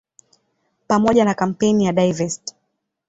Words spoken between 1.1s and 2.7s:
na kampeni ya "Divest!